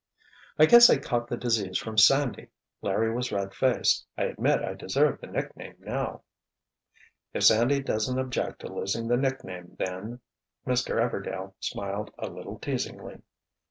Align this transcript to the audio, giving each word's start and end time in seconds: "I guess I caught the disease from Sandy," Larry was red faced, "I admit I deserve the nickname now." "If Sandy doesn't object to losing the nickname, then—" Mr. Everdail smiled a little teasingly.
"I 0.57 0.65
guess 0.65 0.89
I 0.89 0.97
caught 0.97 1.27
the 1.27 1.37
disease 1.37 1.77
from 1.77 1.95
Sandy," 1.95 2.47
Larry 2.81 3.13
was 3.13 3.31
red 3.31 3.53
faced, 3.53 4.03
"I 4.17 4.23
admit 4.23 4.63
I 4.63 4.73
deserve 4.73 5.21
the 5.21 5.27
nickname 5.27 5.75
now." 5.77 6.23
"If 7.33 7.43
Sandy 7.43 7.81
doesn't 7.83 8.17
object 8.17 8.61
to 8.61 8.73
losing 8.73 9.07
the 9.07 9.17
nickname, 9.17 9.75
then—" 9.77 10.21
Mr. 10.65 10.99
Everdail 10.99 11.53
smiled 11.59 12.11
a 12.17 12.27
little 12.31 12.57
teasingly. 12.57 13.21